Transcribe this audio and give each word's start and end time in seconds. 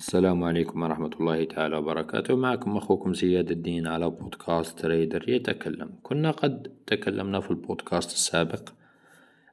السلام 0.00 0.44
عليكم 0.44 0.82
ورحمة 0.82 1.10
الله 1.20 1.44
تعالى 1.44 1.76
وبركاته. 1.76 2.36
معكم 2.36 2.76
أخوكم 2.76 3.14
زياد 3.14 3.50
الدين 3.50 3.86
على 3.86 4.10
بودكاست 4.10 4.78
تريدر 4.78 5.28
يتكلم. 5.28 5.90
كنا 6.02 6.30
قد 6.30 6.72
تكلمنا 6.86 7.40
في 7.40 7.50
البودكاست 7.50 8.12
السابق 8.12 8.68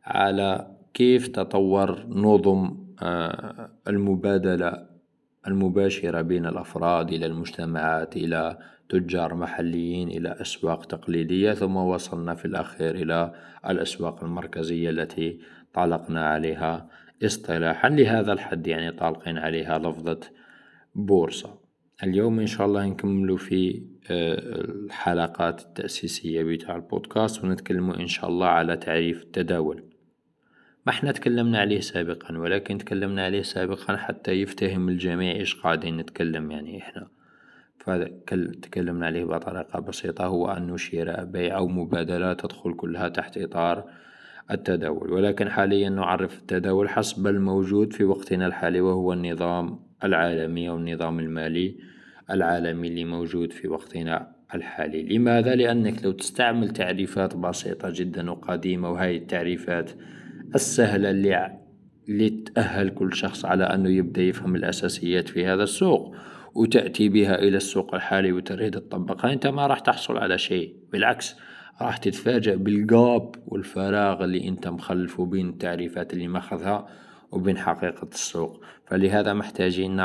على 0.06 0.68
كيف 0.94 1.28
تطور 1.28 2.06
نظم 2.08 2.78
آه، 3.02 3.70
المبادلة 3.88 4.86
المباشرة 5.48 6.22
بين 6.22 6.46
الأفراد 6.46 7.14
إلى 7.14 7.26
المجتمعات 7.26 8.16
إلى 8.16 8.58
تجار 8.90 9.36
محليين 9.36 10.08
إلى 10.10 10.42
أسواق 10.42 10.86
تقليدية 10.86 11.54
ثم 11.54 11.76
وصلنا 11.76 12.36
في 12.36 12.46
الأخير 12.46 12.96
إلى 12.96 13.34
الأسواق 13.70 14.24
المركزية 14.24 14.90
التي 14.90 15.40
طلقنا 15.74 16.28
عليها. 16.28 16.88
اصطلاحا 17.24 17.90
لهذا 17.90 18.34
الحد 18.34 18.68
يعني 18.68 18.92
طالقين 18.92 19.38
عليها 19.38 19.80
لفظة 19.80 20.20
بورصة. 20.96 21.60
اليوم 22.04 22.40
إن 22.40 22.48
شاء 22.48 22.68
الله 22.68 22.86
نكملوا 22.86 23.38
في 23.38 23.84
آه، 24.12 24.62
الحلقات 24.62 25.62
التأسيسية 25.62 26.44
بتاع 26.44 26.76
البودكاست 26.76 27.44
ونتكلموا 27.44 27.96
إن 27.96 28.08
شاء 28.08 28.30
الله 28.30 28.48
على 28.48 28.78
تعريف 28.78 29.24
التداول. 29.24 29.84
ما 30.86 30.92
إحنا 30.92 31.12
تكلمنا 31.12 31.60
عليه 31.60 31.80
سابقا 31.80 32.38
ولكن 32.38 32.78
تكلمنا 32.78 33.26
عليه 33.26 33.42
سابقا 33.42 33.98
حتى 33.98 34.32
يفتهم 34.32 34.90
الجميع 34.90 35.36
إيش 35.36 35.56
قاعدين 35.56 35.98
نتكلم 35.98 36.52
يعني 36.52 36.78
إحنا. 36.78 37.08
فتكلمنا 37.78 39.06
عليه 39.06 39.26
بطريقة 39.26 39.80
بسيطة 39.80 40.26
هو 40.26 40.48
أنه 40.48 40.78
شراء 40.78 41.26
بيع 41.26 41.58
أو 41.58 41.68
مبادلة 41.68 42.34
تدخل 42.34 42.74
كلها 42.74 43.10
تحت 43.10 43.38
إطار 43.38 43.90
التداول 44.52 45.12
ولكن 45.12 45.50
حاليا 45.50 45.90
نعرف 45.90 46.38
التداول 46.38 46.90
حسب 46.90 47.28
الموجود 47.28 47.94
في 47.94 48.04
وقتنا 48.04 48.48
الحالي 48.48 48.82
وهو 48.82 49.14
النظام 49.14 49.80
العالمي 50.04 50.70
أو 50.70 50.78
النظام 50.78 51.20
المالي 51.20 51.76
العالمي 52.32 52.88
اللي 52.88 53.06
موجود 53.06 53.54
في 53.54 53.68
وقتنا 53.68 54.32
الحالي 54.56 55.04
لماذا؟ 55.04 55.56
لأنك 55.56 56.06
لو 56.06 56.12
تستعمل 56.12 56.70
تعريفات 56.70 57.36
بسيطة 57.36 57.90
جدا 57.96 58.32
وقديمة 58.32 58.92
وهذه 58.92 59.18
التعريفات 59.18 59.92
السهلة 60.56 61.10
اللي 61.10 61.58
اللي 62.10 62.30
تأهل 62.30 62.90
كل 62.90 63.14
شخص 63.14 63.46
على 63.46 63.64
أنه 63.64 63.90
يبدأ 63.90 64.22
يفهم 64.22 64.56
الأساسيات 64.56 65.30
في 65.30 65.46
هذا 65.46 65.64
السوق 65.64 66.16
وتأتي 66.56 67.10
بها 67.10 67.40
إلى 67.40 67.58
السوق 67.58 67.96
الحالي 67.96 68.32
وتريد 68.32 68.72
تطبقها 68.72 69.34
أنت 69.34 69.48
ما 69.48 69.68
راح 69.68 69.80
تحصل 69.80 70.18
على 70.18 70.38
شيء 70.38 70.76
بالعكس 70.92 71.36
راح 71.82 71.98
تتفاجأ 71.98 72.56
بال 72.56 72.88
gap 72.88 73.36
والفراغ 73.48 74.24
اللي 74.24 74.48
أنت 74.48 74.68
مخلفه 74.68 75.26
بين 75.26 75.50
التعريفات 75.50 76.14
اللي 76.14 76.28
ماخذها 76.28 76.88
وبين 77.32 77.58
حقيقة 77.58 78.08
السوق. 78.14 78.62
فلهذا 78.86 79.34
محتاجين 79.34 79.96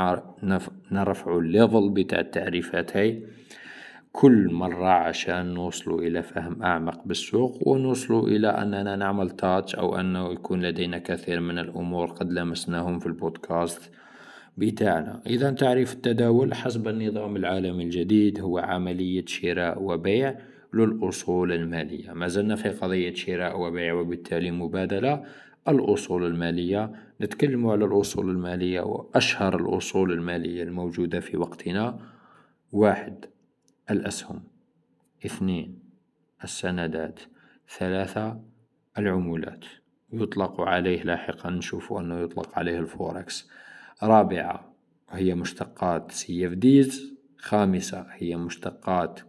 نرفع 0.92 1.38
ال 1.38 1.47
level 1.47 1.90
بتاع 1.90 2.20
التعريفات 2.20 2.96
هاي. 2.96 3.22
كل 4.12 4.52
مرة 4.52 4.88
عشان 4.88 5.54
نوصلوا 5.54 6.00
إلى 6.00 6.22
فهم 6.22 6.62
أعمق 6.62 7.00
بالسوق 7.06 7.68
ونوصلوا 7.68 8.28
إلى 8.28 8.48
أننا 8.48 8.96
نعمل 8.96 9.30
touch 9.30 9.74
أو 9.74 10.00
أنه 10.00 10.32
يكون 10.32 10.62
لدينا 10.62 10.98
كثير 10.98 11.40
من 11.40 11.58
الأمور 11.58 12.06
قد 12.06 12.32
لمسناهم 12.32 12.98
في 12.98 13.06
البودكاست 13.06 13.90
بتاعنا. 14.56 15.20
إذا 15.26 15.50
تعريف 15.50 15.92
التداول 15.92 16.54
حسب 16.54 16.88
النظام 16.88 17.36
العالمي 17.36 17.84
الجديد 17.84 18.40
هو 18.40 18.58
عملية 18.58 19.24
شراء 19.26 19.82
وبيع. 19.82 20.34
للأصول 20.74 21.52
المالية. 21.52 22.12
ما 22.12 22.28
زلنا 22.28 22.56
في 22.56 22.68
قضية 22.68 23.14
شراء 23.14 23.60
وبيع 23.60 23.94
وبالتالي 23.94 24.50
مبادلة. 24.50 25.24
الأصول 25.68 26.26
المالية 26.26 26.92
نتكلم 27.20 27.66
على 27.66 27.84
الأصول 27.84 28.30
المالية 28.30 28.80
وأشهر 28.80 29.60
الأصول 29.60 30.12
المالية 30.12 30.62
الموجودة 30.62 31.20
في 31.20 31.36
وقتنا. 31.36 31.98
واحد 32.72 33.24
الأسهم. 33.90 34.42
اثنين 35.26 35.78
السندات. 36.44 37.20
ثلاثة 37.78 38.40
العمولات. 38.98 39.64
يطلق 40.12 40.60
عليه 40.60 41.02
لاحقا 41.02 41.50
نشوف 41.50 41.92
أنه 41.92 42.20
يطلق 42.20 42.58
عليه 42.58 42.78
الفوركس. 42.78 43.50
رابعة 44.02 44.72
هي 45.10 45.34
مشتقات 45.34 46.12
CFDs 46.12 46.94
خامسة 47.38 48.06
هي 48.10 48.36
مشتقات 48.36 49.20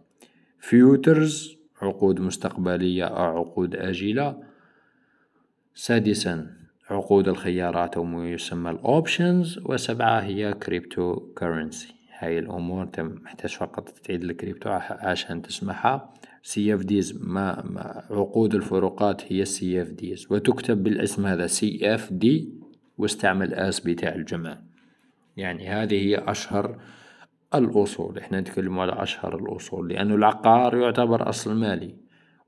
futures 0.64 1.56
عقود 1.82 2.20
مستقبلية 2.20 3.04
أو 3.04 3.38
عقود 3.38 3.76
آجلة 3.76 4.42
سادسا 5.74 6.50
عقود 6.90 7.28
الخيارات 7.28 7.96
أو 7.96 8.04
ما 8.04 8.30
يسمى 8.30 8.70
ال 8.70 8.80
options. 8.80 9.58
وسبعة 9.64 10.20
هي 10.20 10.52
cryptocurrency 10.52 11.94
هاي 12.18 12.38
الأمور 12.38 12.82
أنت 12.82 13.00
محتاج 13.00 13.50
فقط 13.50 13.88
تعيد 13.88 14.24
الكريبتو 14.24 14.70
عشان 14.90 15.42
تسمعها 15.42 16.14
CFDs 16.42 17.18
ما, 17.20 17.62
ما 17.62 18.04
عقود 18.10 18.54
الفروقات 18.54 19.32
هي 19.32 19.44
CFDs 19.44 20.26
وتكتب 20.30 20.82
بالاسم 20.82 21.26
هذا 21.26 21.46
CFD 21.46 22.48
واستعمل 22.98 23.54
S 23.54 23.80
بتاع 23.80 24.14
الجمع. 24.14 24.58
يعني 25.36 25.68
هذه 25.68 25.94
هي 25.94 26.16
أشهر 26.16 26.78
الأصول 27.58 28.18
إحنا 28.18 28.40
نتكلم 28.40 28.78
على 28.78 29.02
أشهر 29.02 29.38
الأصول 29.38 29.88
لأنه 29.88 30.14
العقار 30.14 30.76
يعتبر 30.76 31.28
أصل 31.28 31.54
مالي 31.54 31.94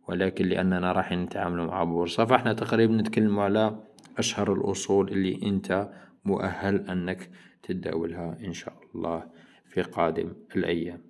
ولكن 0.09 0.47
لأننا 0.47 0.93
راح 0.93 1.12
نتعامل 1.12 1.67
مع 1.67 1.84
بورصة 1.84 2.25
فإحنا 2.25 2.53
تقريبا 2.53 2.94
نتكلم 2.94 3.39
على 3.39 3.78
أشهر 4.19 4.53
الأصول 4.53 5.09
اللي 5.09 5.41
أنت 5.43 5.89
مؤهل 6.25 6.91
أنك 6.91 7.31
تتداولها 7.62 8.39
إن 8.44 8.53
شاء 8.53 8.75
الله 8.94 9.25
في 9.69 9.83
قادم 9.83 10.33
الأيام. 10.56 11.03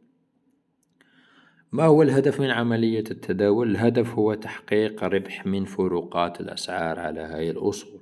ما 1.72 1.84
هو 1.84 2.02
الهدف 2.02 2.40
من 2.40 2.50
عملية 2.50 3.04
التداول؟ 3.10 3.70
الهدف 3.70 4.14
هو 4.14 4.34
تحقيق 4.34 5.04
ربح 5.04 5.46
من 5.46 5.64
فروقات 5.64 6.40
الأسعار 6.40 6.98
على 6.98 7.20
هاي 7.20 7.50
الأصول. 7.50 8.00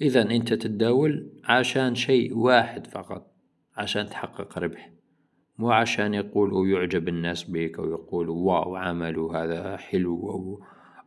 إذا 0.00 0.22
أنت 0.22 0.52
تتداول 0.52 1.30
عشان 1.44 1.94
شيء 1.94 2.36
واحد 2.36 2.86
فقط 2.86 3.32
عشان 3.76 4.06
تحقق 4.06 4.58
ربح. 4.58 4.95
مو 5.58 5.70
عشان 5.70 6.14
يقول 6.14 6.70
يعجب 6.70 7.08
الناس 7.08 7.44
بك 7.44 7.78
أو 7.78 7.90
يقولوا 7.90 8.36
واو 8.36 8.76
عملوا 8.76 9.36
هذا 9.36 9.76
حلو 9.76 10.30
أو 10.30 10.60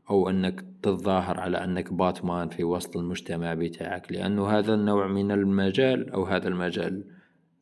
أو 0.09 0.29
أنك 0.29 0.65
تتظاهر 0.81 1.39
على 1.39 1.63
أنك 1.63 1.93
باتمان 1.93 2.49
في 2.49 2.63
وسط 2.63 2.97
المجتمع 2.97 3.53
بتاعك 3.53 4.11
لأنه 4.11 4.47
هذا 4.47 4.73
النوع 4.73 5.07
من 5.07 5.31
المجال 5.31 6.09
أو 6.09 6.23
هذا 6.23 6.47
المجال 6.47 7.03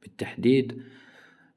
بالتحديد 0.04 0.82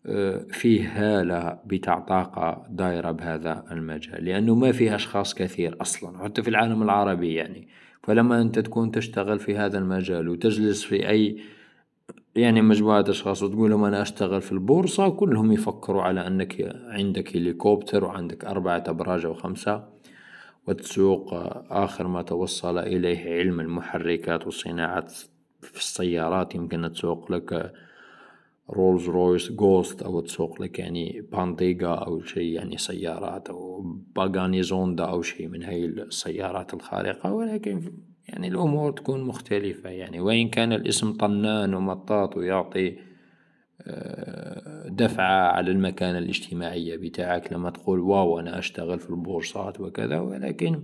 آه، 0.07 0.47
فيه 0.51 0.89
هالة 0.95 1.59
بتاع 1.67 1.99
طاقة 1.99 2.67
دايرة 2.71 3.11
بهذا 3.11 3.65
المجال 3.71 4.25
لأنه 4.25 4.55
ما 4.55 4.73
فيه 4.73 4.95
أشخاص 4.95 5.35
كثير 5.35 5.77
أصلا 5.81 6.25
حتى 6.25 6.43
في 6.43 6.51
العالم 6.51 6.83
العربي 6.83 7.35
يعني. 7.35 7.69
فلما 8.03 8.41
أنت 8.41 8.59
تكون 8.59 8.91
تشتغل 8.91 9.39
في 9.39 9.57
هذا 9.57 9.79
المجال 9.79 10.29
وتجلس 10.29 10.85
في 10.85 11.09
أي 11.09 11.37
يعني 12.35 12.63
مجموعة 12.63 13.05
أشخاص 13.09 13.43
وتقول 13.43 13.71
لهم 13.71 13.85
أنا 13.85 14.03
أشتغل 14.03 14.41
في 14.41 14.53
البورصة 14.53 15.09
كلهم 15.09 15.53
يفكروا 15.53 16.03
على 16.03 16.27
أنك 16.27 16.73
عندك 16.89 17.37
هليكوبتر 17.37 18.05
وعندك 18.05 18.45
أربعة 18.45 18.85
أبراج 18.87 19.25
أو 19.25 19.35
خمسة 19.35 19.85
وتسوق 20.69 21.35
آخر 21.73 22.07
ما 22.07 22.23
توصل 22.23 22.79
إليه 22.79 23.39
علم 23.39 23.61
المحركات 23.61 24.47
وصناعة 24.47 25.07
في 25.61 25.77
السيارات. 25.77 26.55
يمكن 26.55 26.93
تسوق 26.93 27.33
لك 27.33 27.73
Rolls-Royce 28.71 29.53
Ghost 29.53 30.03
أو 30.03 30.21
تسوق 30.21 30.63
لك 30.63 30.79
يعني 30.79 31.21
Bentayga 31.33 31.95
أو 31.95 32.23
شيء 32.23 32.53
يعني 32.53 32.79
سيارات 32.79 33.49
أو 33.49 33.81
باغاني 34.17 34.63
زوندا 34.63 35.05
أو 35.05 35.23
شيء 35.23 35.49
من 35.49 35.63
هاي 35.63 35.85
السيارات 35.85 36.75
الخارقة. 36.75 37.33
ولكن 37.33 37.93
يعني 38.31 38.49
الأمور 38.49 38.93
تكون 38.93 39.21
مختلفة. 39.23 39.91
يعني 39.91 40.21
وإن 40.21 40.49
كان 40.49 40.73
الاسم 40.73 41.13
طنان 41.13 41.75
ومطاط 41.75 42.37
ويعطي 42.37 42.97
آه، 43.87 44.89
دفعة 44.89 45.53
على 45.53 45.71
المكانة 45.71 46.19
الاجتماعية 46.19 46.97
بتاعك 46.97 47.53
لما 47.53 47.71
تقول 47.71 48.01
واو 48.01 48.41
أنا 48.41 48.59
أشتغل 48.59 48.99
في 48.99 49.11
البورصات 49.11 49.81
وكذا 49.81 50.19
ولكن 50.21 50.83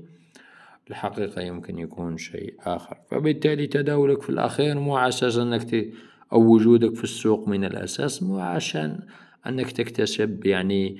الحقيقة 0.90 1.42
يمكن 1.42 1.78
يكون 1.78 2.16
شيء 2.16 2.54
آخر. 2.60 2.96
فبالتالي 3.10 3.66
تداولك 3.66 4.22
في 4.22 4.30
الأخير 4.30 4.78
مو 4.78 4.96
على 4.96 5.08
أساس 5.08 5.36
أنك 5.36 5.86
أو 6.32 6.42
وجودك 6.42 6.94
في 6.94 7.04
السوق 7.04 7.48
من 7.48 7.64
الأساس 7.64 8.22
مو 8.22 8.38
عشان 8.38 9.00
أنك 9.46 9.72
تكتسب 9.72 10.46
يعني 10.46 10.98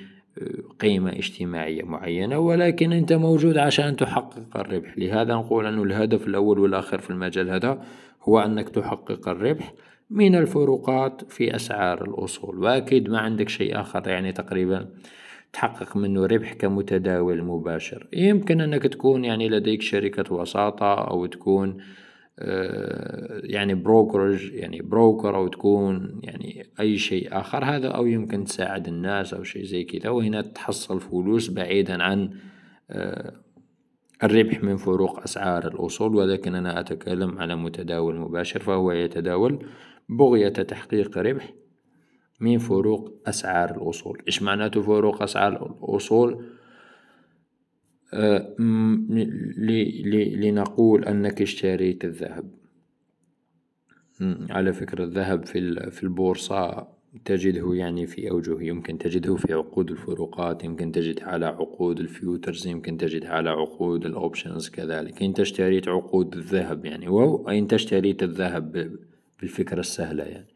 قيمة 0.81 1.11
اجتماعية 1.11 1.83
معينة 1.83 2.39
ولكن 2.39 2.93
أنت 2.93 3.13
موجود 3.13 3.59
عشان 3.59 3.97
تحقق 3.97 4.57
الربح. 4.57 4.99
لهذا 4.99 5.35
نقول 5.35 5.67
أن 5.67 5.83
الهدف 5.83 6.27
الأول 6.27 6.59
والآخر 6.59 6.99
في 6.99 7.11
المجال 7.11 7.51
هذا 7.51 7.83
هو 8.23 8.39
أنك 8.39 8.69
تحقق 8.69 9.29
الربح 9.29 9.73
من 10.11 10.35
الفروقات 10.35 11.23
في 11.33 11.57
أسعار 11.57 12.05
الأصول. 12.05 12.59
وأكيد 12.59 13.09
ما 13.09 13.19
عندك 13.19 13.49
شيء 13.49 13.81
آخر 13.81 14.09
يعني 14.09 14.33
تقريبا 14.33 14.89
تحقق 15.53 15.97
منه 15.97 16.27
ربح 16.27 16.53
كمتداول 16.53 17.43
مباشر. 17.43 18.07
يمكن 18.13 18.61
أنك 18.61 18.83
تكون 18.83 19.25
يعني 19.25 19.49
لديك 19.49 19.83
شركة 19.83 20.35
وساطة 20.35 20.95
أو 20.95 21.27
تكون 21.27 21.77
يعني 23.45 23.75
بروكرج 23.75 24.53
يعني 24.53 24.83
بروكر 24.83 25.37
أو 25.37 25.49
تكون 25.49 26.21
يعني 26.23 26.67
أي 26.81 26.99
شيء 26.99 27.41
آخر 27.41 27.65
هذا 27.65 27.89
أو 27.89 28.07
يمكن 28.07 28.45
تساعد 28.45 28.89
الناس 28.89 29.35
أو 29.35 29.43
شيء 29.43 29.65
زي 29.65 29.85
كذا 29.85 30.11
وهنا 30.11 30.41
تحصل 30.43 31.01
فلوس 31.01 31.51
بعيدا 31.51 32.03
عن 32.03 32.31
الربح 34.23 34.63
من 34.63 34.77
فروق 34.77 35.23
أسعار 35.23 35.67
الأصول 35.69 36.15
ولكن 36.15 36.55
أنا 36.55 36.81
أتكلم 36.81 37.39
على 37.39 37.57
متداول 37.57 38.17
مباشر 38.17 38.61
فهو 38.61 38.93
يتداول 38.93 39.67
بغية 40.09 40.49
تحقيق 40.49 41.19
ربح 41.19 41.55
من 42.41 42.59
فروق 42.59 43.23
أسعار 43.27 43.77
الأصول. 43.77 44.23
إيش 44.27 44.43
معناته 44.43 44.83
فروق 44.83 45.23
أسعار 45.23 45.77
الأصول؟ 45.83 46.56
لنقول 50.43 51.05
أنك 51.05 51.43
اشتريت 51.43 52.05
الذهب. 52.05 52.51
على 54.51 54.73
فكرة 54.73 55.05
الذهب 55.05 55.47
في 55.91 56.03
البورصة 56.03 56.89
تجده 57.25 57.75
يعني 57.75 58.07
في 58.07 58.31
أوجه 58.31 58.63
يمكن 58.63 58.99
تجده 58.99 59.37
في 59.37 59.53
عقود 59.53 59.91
الفروقات 59.91 60.65
يمكن 60.65 60.93
تجد 60.93 61.23
على 61.23 61.47
عقود 61.47 62.01
ال 62.01 62.09
futures 62.09 62.67
يمكن 62.67 62.97
تجد 62.97 63.25
على 63.25 63.51
عقود 63.51 64.07
ال 64.07 64.14
options 64.15 64.69
كذلك. 64.69 65.23
أنت 65.23 65.41
اشتريت 65.41 65.89
عقود 65.89 66.37
الذهب 66.37 66.85
يعني 66.85 67.09
wow 67.09 67.49
أنت 67.49 67.73
اشتريت 67.73 68.23
الذهب 68.23 68.97
بالفكرة 69.41 69.81
السهلة 69.81 70.25
يعني. 70.25 70.56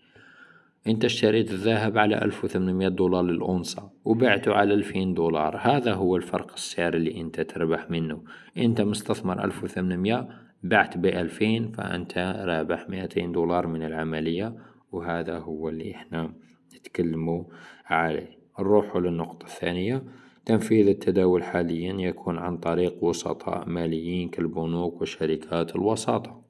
أنت 0.87 1.05
اشتريت 1.05 1.51
الذهب 1.51 1.99
على 1.99 2.23
ألف 2.23 2.45
وثمانمية 2.45 2.89
دولار 2.89 3.23
للأونصة 3.23 3.91
وبعته 4.05 4.55
على 4.55 4.75
ألفين 4.75 5.15
دولار. 5.15 5.57
هذا 5.57 5.95
هو 5.95 6.17
الفرق 6.17 6.53
السعر 6.53 6.95
اللي 6.95 7.21
أنت 7.21 7.41
تربح 7.41 7.91
منه. 7.91 8.23
أنت 8.59 8.81
مستثمر 8.81 9.45
ألف 9.45 9.65
وثمانمية 9.65 10.29
بعت 10.63 10.99
بألفين 10.99 11.69
فأنت 11.69 12.19
رابح 12.45 12.89
مئتين 12.89 13.33
دولار 13.33 13.67
من 13.67 13.83
العملية 13.83 14.57
وهذا 14.93 15.39
هو 15.39 15.69
اللي 15.69 15.95
إحنا 15.95 16.33
نتكلموا 16.77 17.45
عليه. 17.87 18.39
نروح 18.61 18.97
للنقطة 18.97 19.45
الثانية. 19.45 20.03
تنفيذ 20.45 20.89
التداول 20.89 21.43
حاليا 21.43 21.93
يكون 21.93 22.39
عن 22.39 22.59
طريق 22.59 23.05
وسطاء 23.05 23.69
ماليين 23.69 24.29
كالبنوك 24.29 25.01
وشركات 25.01 25.77
الوساطة. 25.77 26.43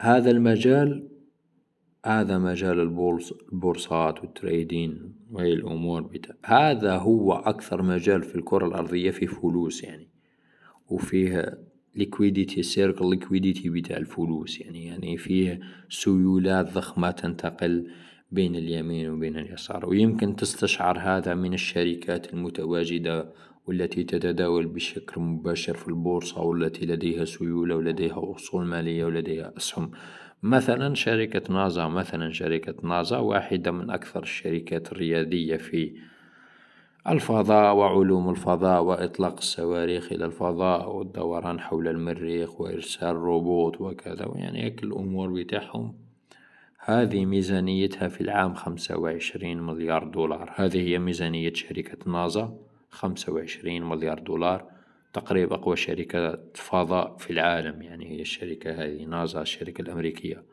هذا 0.00 0.30
المجال 0.30 1.11
هذا 2.06 2.38
مجال 2.38 2.80
البورصات 2.80 4.20
والتريدين 4.20 5.14
وهي 5.30 5.52
الأمور 5.52 6.02
بتا... 6.02 6.34
هذا 6.44 6.96
هو 6.96 7.32
أكثر 7.32 7.82
مجال 7.82 8.22
في 8.22 8.36
الكرة 8.36 8.66
الأرضية 8.66 9.10
فيه 9.10 9.26
فلوس 9.26 9.84
يعني 9.84 10.08
وفيه 10.88 11.58
liquidity 11.98 12.62
circle 12.74 13.14
liquidity 13.14 13.66
بتاع 13.68 13.96
الفلوس 13.96 14.60
يعني 14.60 14.86
يعني 14.86 15.16
فيه 15.16 15.60
سيولات 15.88 16.72
ضخمة 16.74 17.10
تنتقل 17.10 17.90
بين 18.30 18.56
اليمين 18.56 19.10
وبين 19.10 19.38
اليسار 19.38 19.88
ويمكن 19.88 20.36
تستشعر 20.36 20.98
هذا 20.98 21.34
من 21.34 21.54
الشركات 21.54 22.32
المتواجدة 22.32 23.32
والتي 23.66 24.04
تتداول 24.04 24.66
بشكل 24.66 25.20
مباشر 25.20 25.74
في 25.74 25.88
البورصة 25.88 26.40
والتي 26.42 26.86
لديها 26.86 27.24
سيولة 27.24 27.76
ولديها 27.76 28.34
أصول 28.36 28.64
مالية 28.64 29.04
ولديها 29.04 29.52
أسهم 29.56 29.90
مثلا 30.42 30.94
شركة 30.94 31.52
نازا 31.54 31.88
مثلا 31.88 32.32
شركة 32.32 32.74
نازا 32.88 33.18
واحدة 33.18 33.70
من 33.70 33.90
أكثر 33.90 34.22
الشركات 34.22 34.92
الريادية 34.92 35.56
في 35.56 35.94
الفضاء 37.08 37.74
وعلوم 37.74 38.30
الفضاء 38.30 38.82
وإطلاق 38.82 39.36
الصواريخ 39.36 40.12
إلى 40.12 40.24
الفضاء 40.24 40.96
والدوران 40.96 41.60
حول 41.60 41.88
المريخ 41.88 42.60
وإرسال 42.60 43.16
روبوت 43.16 43.80
وكذا 43.80 44.32
يعني 44.34 44.62
هيك 44.62 44.84
الأمور 44.84 45.32
بتاعهم. 45.32 45.94
هذه 46.78 47.24
ميزانيتها 47.24 48.08
في 48.08 48.20
العام 48.20 48.54
خمسة 48.54 48.98
وعشرين 48.98 49.62
مليار 49.62 50.04
دولار. 50.04 50.52
هذه 50.56 50.88
هي 50.88 50.98
ميزانية 50.98 51.52
شركة 51.52 52.10
نازا 52.10 52.58
خمسة 52.90 53.32
وعشرين 53.32 53.84
مليار 53.84 54.18
دولار. 54.18 54.66
تقريبا 55.12 55.54
أقوى 55.54 55.76
شركة 55.76 56.38
فضاء 56.54 57.16
في 57.16 57.30
العالم 57.30 57.82
يعني 57.82 58.10
هي 58.10 58.20
الشركة 58.20 58.70
هذه 58.70 59.04
نازا 59.04 59.42
الشركة 59.42 59.82
الأمريكية. 59.82 60.44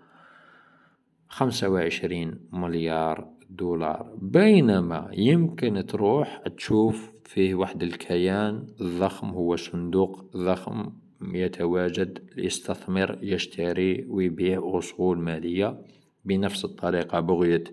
خمسة 1.28 1.70
وعشرين 1.70 2.40
مليار 2.52 3.28
دولار. 3.50 4.16
بينما 4.22 5.10
يمكن 5.14 5.86
تروح 5.86 6.44
تشوف 6.58 7.12
فيه 7.26 7.56
واحد 7.56 7.84
الكيان 7.84 8.68
ضخم 8.82 9.28
هو 9.28 9.56
صندوق 9.56 10.38
ضخم 10.38 10.92
يتواجد 11.22 12.30
ليستثمر 12.36 13.20
يشتري 13.22 14.06
ويبيع 14.10 14.78
أصول 14.78 15.20
مالية. 15.20 15.82
بنفس 16.26 16.66
الطريقة 16.66 17.20
بغية 17.20 17.64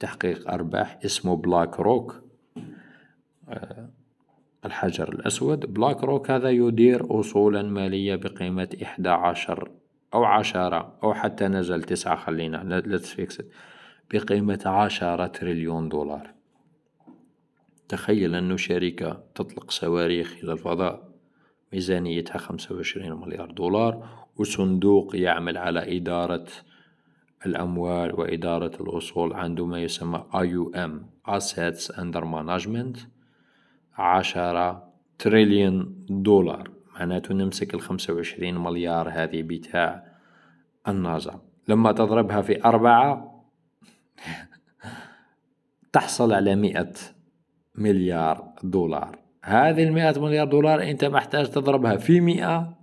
تحقيق 0.00 0.50
أرباح 0.50 0.98
اسمه 1.04 1.36
BlackRock 1.36 2.22
آه، 3.48 3.90
الحجر 4.66 5.08
الأسود. 5.08 5.72
BlackRock 5.74 6.30
هذا 6.30 6.50
يدير 6.50 7.20
أصولا 7.20 7.62
مالية 7.62 8.16
بقيمة 8.16 8.76
إحدى 8.82 9.08
عشر 9.08 9.70
أو 10.14 10.24
عشرة 10.24 10.98
أو 11.02 11.14
حتى 11.14 11.48
نزل 11.48 11.82
تسعة 11.82 12.16
خلينا 12.16 12.82
let's 12.86 13.06
fix 13.06 13.36
it 13.36 13.44
بقيمة 14.14 14.62
عشرة 14.66 15.26
تريليون 15.26 15.88
دولار. 15.88 16.34
تخيل 17.88 18.34
أنه 18.34 18.56
شركة 18.56 19.22
تطلق 19.34 19.70
صواريخ 19.70 20.36
إلى 20.42 20.52
الفضاء 20.52 21.08
ميزانيتها 21.72 22.38
خمسة 22.38 22.74
وعشرين 22.74 23.12
مليار 23.12 23.50
دولار 23.50 24.08
وصندوق 24.36 25.16
يعمل 25.16 25.58
على 25.58 25.96
إدارة 25.96 26.46
الأموال 27.46 28.20
وإدارة 28.20 28.82
الأصول 28.82 29.32
عنده 29.32 29.66
ما 29.66 29.82
يسمى 29.82 30.24
IUM 30.34 30.92
Assets 31.30 31.90
Under 31.90 32.24
Management. 32.24 33.15
عشرة 33.98 34.92
تريليون 35.18 36.06
دولار. 36.08 36.70
معناته 36.94 37.34
نمسك 37.34 37.74
الخمسة 37.74 38.14
وعشرين 38.14 38.58
مليار 38.58 39.08
هذه 39.08 39.42
بتاع 39.42 40.04
النازا 40.88 41.40
لما 41.68 41.92
تضربها 41.92 42.42
في 42.42 42.64
أربعة 42.64 43.42
تحصل 45.92 46.32
على 46.32 46.56
مئة 46.56 46.92
مليار 47.74 48.52
دولار. 48.62 49.18
هذه 49.44 49.84
المئة 49.84 50.20
مليار 50.20 50.46
دولار 50.46 50.82
أنت 50.82 51.04
محتاج 51.04 51.50
تضربها 51.50 51.96
في 51.96 52.20
مئة 52.20 52.76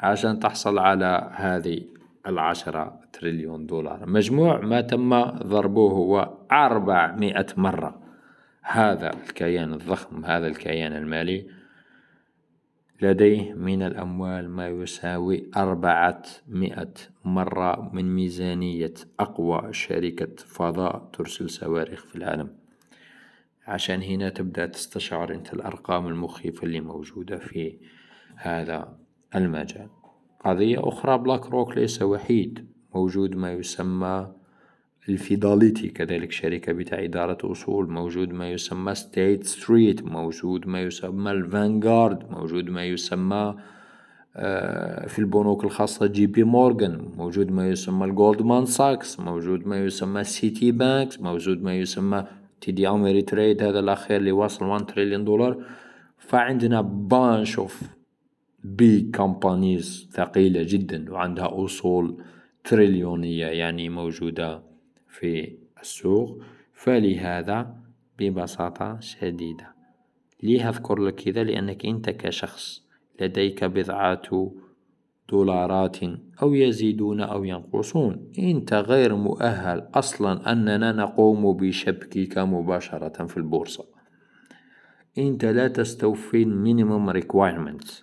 عشان 0.00 0.38
تحصل 0.40 0.78
على 0.78 1.30
هذه 1.34 1.80
العشرة 2.26 3.00
تريليون 3.12 3.66
دولار. 3.66 4.06
مجموع 4.06 4.60
ما 4.60 4.80
تم 4.80 5.20
ضربه 5.24 5.90
هو 5.90 6.34
أربعمائة 6.52 7.46
مرة. 7.56 8.07
هذا 8.70 9.12
الكيان 9.14 9.72
الضخم 9.72 10.24
هذا 10.24 10.46
الكيان 10.46 10.92
المالي 10.92 11.46
لديه 13.02 13.52
من 13.52 13.82
الأموال 13.82 14.48
ما 14.50 14.68
يساوي 14.68 15.50
أربعة 15.56 16.22
مئة 16.48 16.94
مرة 17.24 17.90
من 17.92 18.14
ميزانية 18.14 18.94
أقوى 19.20 19.72
شركة 19.72 20.36
فضاء 20.36 21.10
ترسل 21.12 21.50
صواريخ 21.50 22.06
في 22.06 22.16
العالم. 22.16 22.56
عشان 23.66 24.02
هنا 24.02 24.28
تبدأ 24.28 24.66
تستشعر 24.66 25.34
أنت 25.34 25.54
الأرقام 25.54 26.06
المخيفة 26.06 26.64
اللي 26.64 26.80
موجودة 26.80 27.38
في 27.38 27.78
هذا 28.36 28.98
المجال. 29.34 29.88
قضية 30.44 30.88
أخرى 30.88 31.18
بلاك 31.18 31.46
روك 31.46 31.78
ليس 31.78 32.02
وحيد 32.02 32.68
موجود 32.94 33.34
ما 33.34 33.52
يسمى 33.52 34.32
ال 35.08 35.17
Fidelity 35.17 35.88
كذلك 35.88 36.32
شركة 36.32 36.72
بتاع 36.72 37.04
إدارة 37.04 37.52
أصول 37.52 37.90
موجود 37.90 38.32
ما 38.32 38.50
يسمى 38.50 38.94
State 38.94 39.44
Street 39.44 40.04
موجود 40.04 40.66
ما 40.66 40.82
يسمى 40.82 41.30
ال 41.30 41.41
Vanguard 41.41 42.30
موجود 42.30 42.70
ما 42.70 42.84
يسمى 42.84 43.54
آه، 44.36 45.06
في 45.06 45.18
البنوك 45.18 45.64
الخاصة 45.64 46.06
JP 46.06 46.44
Morgan 46.44 47.10
موجود 47.16 47.50
ما 47.50 47.68
يسمى 47.68 48.04
ال 48.04 48.12
Goldman 48.12 48.66
Sachs 48.66 49.20
موجود 49.20 49.66
ما 49.66 49.84
يسمى 49.84 50.24
Citibanks 50.24 51.20
موجود 51.20 51.62
ما 51.62 51.74
يسمى 51.78 52.24
TD 52.60 52.88
Ameritrade 52.88 53.62
هذا 53.62 53.78
الأخير 53.78 54.16
اللي 54.16 54.32
واصل 54.32 54.64
1 54.64 54.86
تريليون 54.86 55.24
دولار 55.24 55.64
فعندنا 56.18 56.80
bunch 56.80 57.58
of 57.58 57.82
big 58.64 59.10
companies 59.14 60.08
ثقيلة 60.12 60.62
جدا 60.62 61.12
وعندها 61.12 61.64
أصول 61.64 62.16
تريليونية 62.64 63.46
يعني 63.46 63.88
موجودة 63.88 64.67
في 65.18 65.58
السوق 65.80 66.42
فلهذا 66.72 67.76
ببساطة 68.18 69.00
شديدة. 69.00 69.74
ليه 70.42 70.68
أذكر 70.68 70.98
لك 70.98 71.14
كذا 71.14 71.44
لأنك 71.44 71.86
أنت 71.86 72.10
كشخص 72.10 72.82
لديك 73.20 73.64
بضعة 73.64 74.52
دولارات 75.28 75.96
أو 76.42 76.54
يزيدون 76.54 77.20
أو 77.20 77.44
ينقصون. 77.44 78.32
أنت 78.38 78.74
غير 78.74 79.14
مؤهل 79.14 79.88
أصلا 79.94 80.52
أننا 80.52 80.92
نقوم 80.92 81.56
بشبكك 81.56 82.38
مباشرة 82.38 83.26
في 83.26 83.36
البورصة. 83.36 83.84
أنت 85.18 85.44
لا 85.44 85.68
تستوفي 85.68 86.44
minimum 86.44 87.12
requirements. 87.20 88.02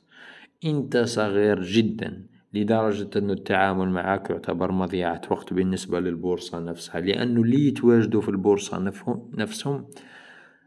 أنت 0.66 0.98
صغير 0.98 1.64
جدا. 1.64 2.35
لدرجة 2.56 3.10
أن 3.16 3.32
التعامل 3.32 3.90
معك 3.90 4.30
يعتبر 4.30 4.72
مضيعة 4.72 5.22
وقت 5.30 5.54
بالنسبة 5.54 6.00
للبورصة 6.00 6.60
نفسها 6.60 7.02
لأنه 7.02 7.42
اللي 7.42 7.68
يتواجدوا 7.68 8.22
في 8.22 8.30
البورصة 8.30 8.94
نفسهم 9.34 9.88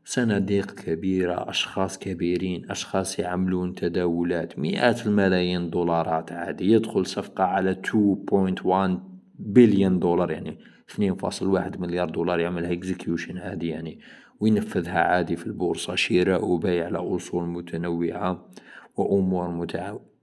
صناديق 0.05 0.75
كبيرة 0.75 1.51
أشخاص 1.51 1.99
كبيرين 1.99 2.71
أشخاص 2.71 3.19
يعملون 3.19 3.75
تداولات 3.75 4.59
مئات 4.59 5.07
الملايين 5.07 5.71
دولارات 5.71 6.33
عادي. 6.33 6.73
يدخل 6.73 7.07
صفقة 7.07 7.45
على 7.45 7.77
2.1 7.87 8.99
بليون 9.39 9.99
دولار 9.99 10.31
يعني 10.31 10.59
2.1 10.91 11.79
مليار 11.79 12.11
دولار 12.11 12.41
يعملها 12.41 12.73
اكزيكيوشن 12.73 13.39
عادي 13.39 13.69
يعني 13.69 13.99
وينفذها 14.41 14.99
عادي 14.99 15.37
في 15.37 15.47
البورصة 15.47 15.95
شراء 15.95 16.45
وبيع 16.45 16.89
لأصول 16.89 17.49
متنوعة 17.49 18.49
وأمور 18.97 19.51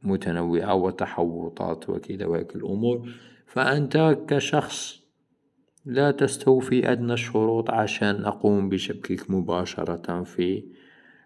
متنوعة 0.08 0.74
وتحوطات 0.76 1.90
وكذا 1.90 2.26
وهيك 2.26 2.56
الأمور. 2.56 3.10
فأنت 3.48 4.18
كشخص 4.28 5.02
لا 5.86 6.12
تستوفي 6.12 6.92
أدنى 6.92 7.14
الشروط 7.14 7.72
عشان 7.72 8.26
أقوم 8.26 8.70
بشبكك 8.70 9.32
مباشرة 9.32 10.24
في 10.24 10.64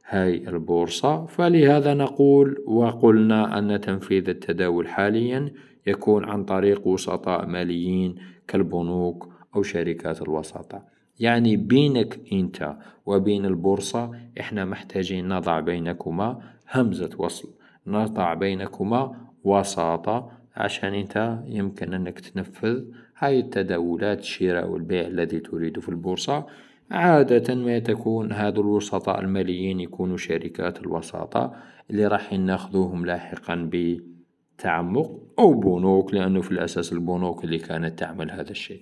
هاي 0.05 0.47
البورصة. 0.49 1.25
فلهذا 1.25 1.93
نقول 1.93 2.63
وقلنا 2.67 3.59
أن 3.59 3.81
تنفيذ 3.81 4.29
التداول 4.29 4.87
حاليا 4.87 5.51
يكون 5.87 6.25
عن 6.25 6.43
طريق 6.43 6.87
وسطاء 6.87 7.45
ماليين 7.45 8.15
كالبنوك 8.47 9.29
أو 9.55 9.63
شركات 9.63 10.21
الوساطة 10.21 10.83
يعني 11.19 11.57
بينك 11.57 12.19
أنت 12.33 12.77
وبين 13.05 13.45
البورصة 13.45 14.11
إحنا 14.39 14.65
محتاجين 14.65 15.27
نضع 15.27 15.59
بينكما 15.59 16.41
همزة 16.71 17.09
وصل. 17.17 17.49
نضع 17.89 18.33
بينكما 18.33 19.15
وساطة 19.43 20.31
عشان 20.55 20.93
انت 20.93 21.39
يمكن 21.45 21.93
انك 21.93 22.19
تنفذ 22.19 22.83
هاي 23.17 23.39
التداولات 23.39 24.19
الشراء 24.19 24.67
والبيع 24.69 25.07
الذي 25.07 25.39
تريد 25.39 25.79
في 25.79 25.89
البورصة. 25.89 26.45
عادة 26.91 27.55
ما 27.55 27.79
تكون 27.79 28.31
هذو 28.31 28.61
الوسطاء 28.61 29.19
الماليين 29.19 29.79
يكونوا 29.79 30.17
شركات 30.17 30.79
الوساطة 30.81 31.55
اللي 31.89 32.07
راح 32.07 32.33
ناخذوهم 32.33 33.05
لاحقا 33.05 33.69
بتعمق 33.73 35.19
أو 35.39 35.53
بنوك 35.53 36.13
لأنه 36.13 36.41
في 36.41 36.51
الأساس 36.51 36.93
البنوك 36.93 37.43
اللي 37.43 37.57
كانت 37.57 37.99
تعمل 37.99 38.31
هذا 38.31 38.51
الشيء. 38.51 38.81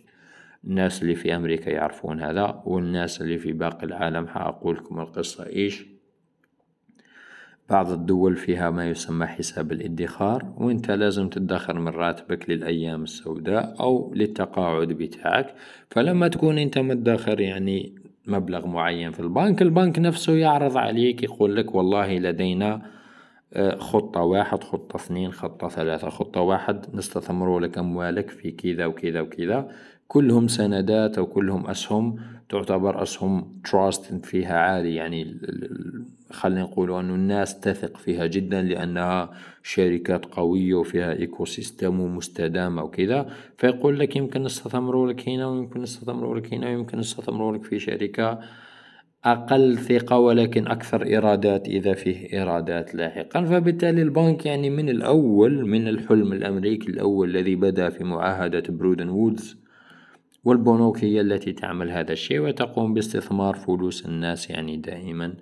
الناس 0.63 1.01
اللي 1.01 1.15
في 1.15 1.35
أمريكا 1.35 1.69
يعرفون 1.69 2.21
هذا 2.21 2.61
والناس 2.65 3.21
اللي 3.21 3.37
في 3.37 3.51
باقي 3.51 3.85
العالم 3.85 4.27
حأقول 4.27 4.75
لكم 4.75 4.99
القصة 4.99 5.45
إيش؟ 5.45 5.96
بعض 7.69 7.91
الدول 7.91 8.35
فيها 8.35 8.69
ما 8.69 8.89
يسمى 8.89 9.25
حساب 9.25 9.71
الادخار 9.71 10.45
وانت 10.57 10.91
لازم 10.91 11.29
تدخر 11.29 11.79
من 11.79 11.87
راتبك 11.87 12.49
للأيام 12.49 13.03
السوداء 13.03 13.75
أو 13.79 14.13
للتقاعد 14.15 14.87
بتاعك. 14.87 15.55
فلما 15.89 16.27
تكون 16.27 16.57
انت 16.57 16.77
مدخر 16.77 17.39
يعني 17.39 17.95
مبلغ 18.27 18.67
معين 18.67 19.11
في 19.11 19.19
البنك 19.19 19.61
البنك 19.61 19.99
نفسه 19.99 20.33
يعرض 20.33 20.77
عليك 20.77 21.23
يقول 21.23 21.55
لك 21.55 21.75
والله 21.75 22.17
لدينا 22.17 22.81
آه، 23.53 23.77
خطة 23.77 24.21
واحد 24.21 24.63
خطة 24.63 24.95
اثنين 24.95 25.31
خطة 25.31 25.69
ثلاثة 25.69 26.09
خطة 26.09 26.41
واحد 26.41 26.85
نستثمر 26.95 27.59
لك 27.59 27.77
أموالك 27.77 28.29
في 28.29 28.51
كذا 28.51 28.85
وكذا 28.85 29.21
وكذا. 29.21 29.71
كلهم 30.07 30.47
سندات 30.47 31.17
أو 31.17 31.25
كلهم 31.25 31.67
أسهم 31.67 32.15
تعتبر 32.49 33.03
أسهم 33.03 33.61
trust 33.63 34.25
فيها 34.25 34.59
عالي. 34.59 34.95
يعني 34.95 35.37
خلينا 36.31 36.61
نقول 36.61 36.91
أنه 36.91 37.15
الناس 37.15 37.59
تثق 37.59 37.97
فيها 37.97 38.25
جدا 38.25 38.61
لأنها 38.61 39.31
شركات 39.63 40.25
قوية 40.25 40.75
وفيها 40.75 41.13
ecosystem 41.13 41.99
ومستدامة 41.99 42.83
وكذا 42.83 43.29
فيقول 43.57 43.99
لك 43.99 44.15
يمكن 44.15 44.43
نستثمروا 44.43 45.11
لك 45.11 45.29
هنا 45.29 45.47
ويمكن 45.47 45.81
نستثمروا 45.81 46.39
لك 46.39 46.53
هنا 46.53 46.67
ويمكن 46.67 46.99
نستثمروا 46.99 47.57
لك 47.57 47.63
في 47.63 47.79
شركة 47.79 48.39
أقل 49.25 49.77
ثقة 49.77 50.19
ولكن 50.19 50.67
أكثر 50.67 51.05
إيرادات 51.05 51.67
إذا 51.67 51.93
فيه 51.93 52.33
إيرادات 52.33 52.95
لاحقا. 52.95 53.45
فبالتالي 53.45 54.01
البنك 54.01 54.45
يعني 54.45 54.69
من 54.69 54.89
الأول 54.89 55.67
من 55.67 55.87
الحلم 55.87 56.33
الأمريكي 56.33 56.91
الأول 56.91 57.29
الذي 57.29 57.55
بدأ 57.55 57.89
في 57.89 58.03
معاهدة 58.03 58.63
بريتون 58.69 59.09
وودز 59.09 59.66
والبنوك 60.47 61.03
هي 61.03 61.21
التي 61.21 61.53
تعمل 61.53 61.91
هذا 61.91 62.11
الشيء 62.11 62.39
وتقوم 62.39 62.93
باستثمار 62.93 63.55
فلوس 63.55 64.05
الناس 64.05 64.49
يعني 64.49 64.77
دائما 64.77 65.33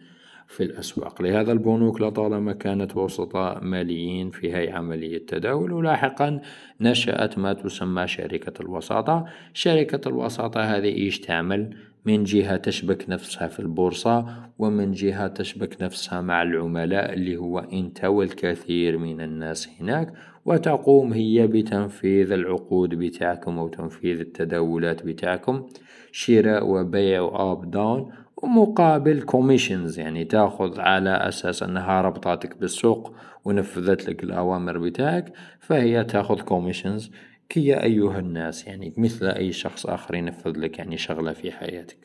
في 0.48 0.64
الأسواق. 0.64 1.22
لهذا 1.22 1.52
البنوك 1.52 2.02
لطالما 2.02 2.54
كانت 2.54 2.98
وسطاء 2.98 3.64
ماليين 3.64 4.30
في 4.32 4.52
هاي 4.52 4.72
عملية 4.72 5.18
التداول 5.18 5.72
ولاحقا 5.72 6.42
نشأت 6.82 7.38
ما 7.38 7.54
تسمى 7.54 8.08
شركة 8.08 8.62
الوساطة. 8.62 9.26
شركة 9.54 10.10
الوساطة 10.10 10.62
هذه 10.62 10.98
إيش 10.98 11.20
تعمل؟ 11.20 11.78
من 12.06 12.24
جهة 12.24 12.58
تشبك 12.58 13.10
نفسها 13.10 13.48
في 13.48 13.60
البورصة 13.60 14.26
ومن 14.60 14.92
جهة 14.92 15.28
تشبك 15.28 15.82
نفسها 15.82 16.22
مع 16.22 16.44
العملاء 16.44 17.14
اللي 17.14 17.38
هو 17.38 17.60
أنت 17.60 18.06
والكثير 18.06 18.98
من 18.98 19.22
الناس 19.22 19.70
هناك 19.80 20.14
وتقوم 20.46 21.14
هي 21.14 21.48
بتنفيذ 21.48 22.32
العقود 22.32 22.90
بتاعكم 22.90 23.60
أو 23.60 23.68
تنفيذ 23.68 24.20
التداولات 24.20 25.06
بتاعكم 25.06 25.68
شراء 26.12 26.68
وبيع 26.68 27.22
و 27.22 27.38
up 27.38 27.72
down 27.72 28.12
ومقابل 28.38 29.22
commissions 29.22 30.00
يعني 30.00 30.26
تأخذ 30.26 30.80
على 30.80 31.10
أساس 31.10 31.64
أنها 31.64 32.02
ربطتك 32.02 32.58
بالسوق 32.58 33.14
ونفذت 33.46 34.10
لك 34.10 34.24
الأوامر 34.24 34.78
بتاعك 34.78 35.34
فهي 35.60 36.04
تأخذ 36.04 36.42
commissions 36.42 37.12
كي 37.50 37.84
أيها 37.84 38.20
الناس 38.20 38.68
يعني 38.68 38.94
مثل 38.98 39.28
أي 39.28 39.52
شخص 39.52 39.86
آخر 39.86 40.16
ينفذ 40.16 40.58
لك 40.58 40.80
يعني 40.80 40.98
شغلة 40.98 41.34
في 41.34 41.52
حياتك. 41.52 41.98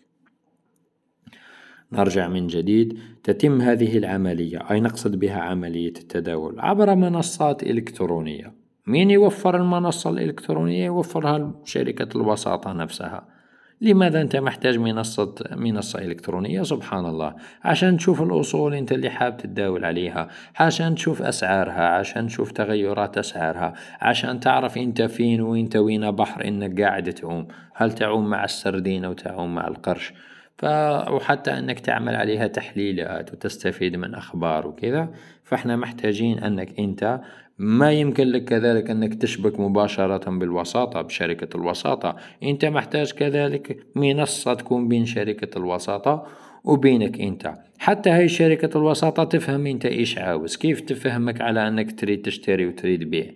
نرجع 1.93 2.29
من 2.29 2.47
جديد. 2.47 2.99
تتم 3.25 3.61
هذه 3.61 3.99
العملية. 3.99 4.71
أي 4.71 4.81
نقصد 4.81 5.19
بها 5.19 5.41
عملية 5.41 5.89
التداول؟ 5.89 6.61
عبر 6.61 6.95
منصات 6.95 7.63
إلكترونية. 7.63 8.55
مين 8.87 9.11
يوفر 9.11 9.57
المنصة 9.57 10.11
الإلكترونية؟ 10.11 10.85
يوفرها 10.85 11.55
شركة 11.65 12.17
الوساطة 12.17 12.73
نفسها. 12.73 13.40
لماذا 13.83 14.21
أنت 14.21 14.37
محتاج 14.37 14.79
منصة 14.79 15.35
منصة 15.51 15.99
إلكترونية؟ 15.99 16.63
سبحان 16.63 17.07
الله. 17.07 17.35
عشان 17.65 17.97
تشوف 17.97 18.23
الأصول 18.23 18.75
أنت 18.75 18.93
اللي 18.93 19.11
حاب 19.11 19.37
تتداول 19.37 19.85
عليها 19.85 20.29
عشان 20.57 20.95
تشوف 20.95 21.23
أسعارها 21.23 21.89
عشان 21.89 22.27
تشوف 22.27 22.53
تغيرات 22.53 23.19
أسعارها 23.19 23.75
عشان 24.01 24.41
تعرف 24.41 24.79
أنت 24.79 25.03
فين 25.03 25.41
وأنت 25.41 25.77
وين 25.77 26.11
بحر 26.11 26.45
إنك 26.45 26.81
قاعد 26.81 27.13
تعوم. 27.13 27.49
هل 27.75 27.93
تعوم 27.93 28.31
مع 28.31 28.45
السردين 28.45 29.05
أو 29.05 29.13
تعوم 29.13 29.55
مع 29.55 29.69
القرش؟ 29.69 30.13
ف... 30.59 30.65
وحتى 31.11 31.59
أنك 31.59 31.81
تعمل 31.81 32.15
عليها 32.17 32.47
تحليلات 32.47 33.33
وتستفيد 33.33 33.97
من 33.97 34.15
أخبار 34.15 34.67
وكذا. 34.67 35.09
فإحنا 35.51 35.77
محتاجين 35.77 36.39
أنك 36.39 36.79
أنت 36.79 37.21
ما 37.59 37.93
يمكن 37.93 38.27
لك 38.27 38.45
كذلك 38.45 38.91
أنك 38.91 39.15
تشبك 39.15 39.61
مباشرة 39.61 40.31
بالوساطة 40.31 41.03
بشركة 41.03 41.57
الوساطة. 41.57 42.17
أنت 42.43 42.65
محتاج 42.65 43.13
كذلك 43.13 43.87
منصة 43.95 44.55
تكون 44.55 44.89
بين 44.89 45.07
شركة 45.07 45.59
الوساطة 45.59 46.27
وبينك 46.65 47.21
أنت. 47.21 47.55
حتى 47.79 48.11
هاي 48.11 48.29
شركة 48.29 48.79
الوساطة 48.79 49.25
تفهم 49.25 49.67
أنت 49.67 49.87
إيش 49.87 50.19
عاوز 50.19 50.57
كيف 50.57 50.81
تفهمك 50.81 51.41
على 51.41 51.69
أنك 51.69 52.01
تريد 52.01 52.23
تشتري 52.23 52.67
وتريد 52.67 53.11
بيع 53.11 53.31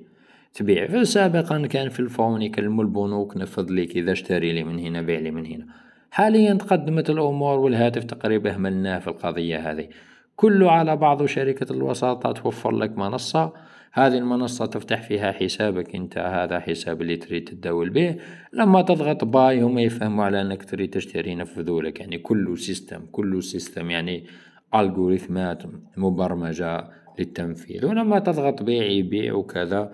تبيع. 0.54 0.86
فسابقا 0.86 1.66
كان 1.66 1.88
في 1.88 2.00
الفون 2.00 2.42
يكلموا 2.42 2.84
البنوك 2.84 3.36
نفض 3.36 3.70
لك 3.70 3.96
إذا 3.96 4.12
اشتري 4.12 4.52
لي 4.52 4.64
من 4.64 4.78
هنا 4.78 5.02
بيع 5.02 5.18
لي 5.18 5.30
من 5.30 5.46
هنا. 5.46 5.66
حاليا 6.10 6.54
تقدمت 6.54 7.10
الأمور 7.10 7.58
والهاتف 7.58 8.04
تقريبا 8.04 8.54
أهملناه 8.54 8.98
في 8.98 9.08
القضية 9.08 9.70
هذه. 9.70 9.88
كله 10.36 10.70
على 10.70 10.96
بعضه 10.96 11.26
شركة 11.26 11.72
الوساطة 11.72 12.32
توفر 12.32 12.70
لك 12.70 12.98
منصة. 12.98 13.52
هذه 13.92 14.18
المنصة 14.18 14.66
تفتح 14.66 15.02
فيها 15.02 15.32
حسابك 15.32 15.94
انت 15.94 16.18
هذا 16.18 16.60
حساب 16.60 17.02
اللي 17.02 17.16
تريد 17.16 17.44
تتداول 17.44 17.90
به. 17.90 18.16
لما 18.52 18.82
تضغط 18.82 19.24
buy 19.24 19.62
هم 19.62 19.78
يفهموا 19.78 20.24
على 20.24 20.42
انك 20.42 20.64
تريد 20.64 20.90
تشتري 20.90 21.30
ينفذوا 21.30 21.82
لك 21.82 22.00
يعني 22.00 22.18
كله 22.18 22.56
system 22.56 23.06
كله 23.12 23.40
system 23.40 23.90
يعني 23.90 24.26
algorithmات 24.74 25.62
مبرمجة 25.96 26.88
للتنفيذ. 27.18 27.86
ولما 27.86 28.18
تضغط 28.18 28.62
بيع 28.62 28.84
يبيع 28.84 29.34
وكذا 29.34 29.92